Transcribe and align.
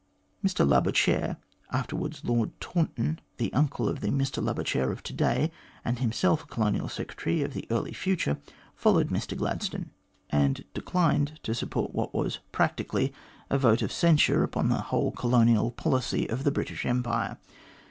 Mr 0.43 0.67
Labouchere 0.67 1.37
(afterwards 1.71 2.25
Lord 2.25 2.59
Taunton), 2.59 3.19
the 3.37 3.53
uncle 3.53 3.87
of 3.87 3.99
the 3.99 4.07
Mr 4.07 4.43
Labouchere 4.43 4.91
of 4.91 5.03
to 5.03 5.13
day, 5.13 5.51
and 5.85 5.99
himself 5.99 6.41
a 6.43 6.47
Colonial 6.47 6.89
Secretary 6.89 7.43
of 7.43 7.53
the 7.53 7.67
early 7.69 7.93
future, 7.93 8.39
followed 8.73 9.09
Mr 9.09 9.37
Gladstone, 9.37 9.91
and 10.31 10.65
248 10.73 10.73
THE 10.73 10.81
GLADSTONE 10.81 10.91
COLONY 10.91 11.33
declined 11.43 11.43
to 11.43 11.53
support 11.53 11.93
what 11.93 12.15
was 12.15 12.39
practically 12.51 13.13
a 13.51 13.59
vote 13.59 13.83
of 13.83 13.91
censure 13.91 14.41
upon 14.41 14.69
the 14.69 14.81
whole 14.81 15.11
colonial 15.11 15.69
policy 15.69 16.27
of 16.27 16.45
the 16.45 16.51
British 16.51 16.83
Empire. 16.83 17.37